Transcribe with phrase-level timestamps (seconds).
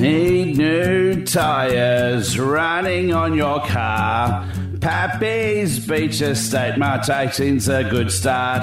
[0.00, 4.48] Need new tires running on your car.
[4.80, 8.62] Pappy's Beach Estate Mart 18's a good start.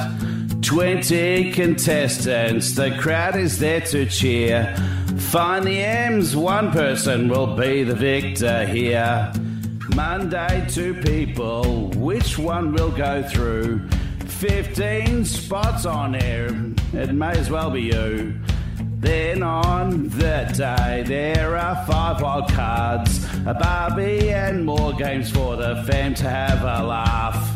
[0.63, 4.75] 20 contestants, the crowd is there to cheer.
[5.17, 9.31] Find the M's, one person will be the victor here.
[9.93, 13.87] Monday, two people, which one will go through?
[14.39, 16.49] 15 spots on air,
[16.93, 18.37] it may as well be you.
[18.99, 25.55] Then on the day, there are five wild cards, a Barbie, and more games for
[25.55, 27.51] the fam to have a laugh.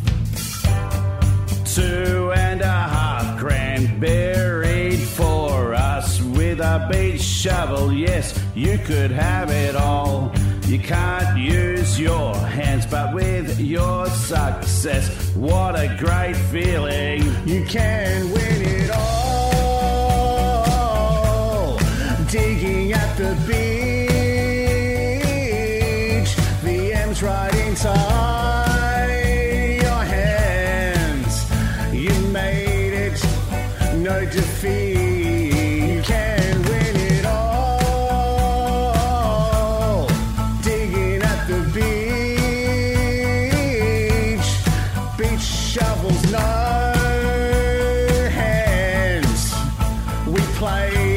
[1.75, 7.91] Two and a half grand buried for us with a beach shovel.
[7.91, 10.31] Yes, you could have it all.
[10.69, 17.23] You can't use your hands, but with your success, what a great feeling.
[17.47, 20.19] You can win it all.
[22.29, 23.65] Digging at the beach,
[26.63, 28.29] the M's right inside.
[33.99, 35.18] no defeat.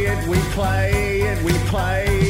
[0.04, 2.21] it, we play it, we play.